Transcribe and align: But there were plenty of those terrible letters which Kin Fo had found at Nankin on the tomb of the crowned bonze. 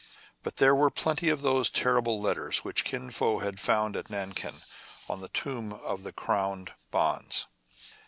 But 0.41 0.55
there 0.55 0.73
were 0.73 0.89
plenty 0.89 1.29
of 1.29 1.43
those 1.43 1.69
terrible 1.69 2.19
letters 2.19 2.63
which 2.63 2.83
Kin 2.85 3.11
Fo 3.11 3.37
had 3.37 3.59
found 3.59 3.95
at 3.95 4.09
Nankin 4.09 4.63
on 5.07 5.21
the 5.21 5.29
tomb 5.29 5.71
of 5.73 6.01
the 6.01 6.11
crowned 6.11 6.73
bonze. 6.91 7.45